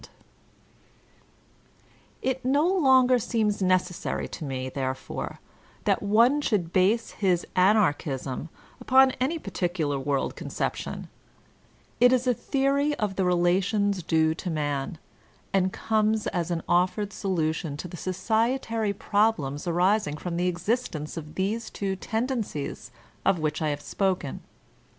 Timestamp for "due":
14.01-14.33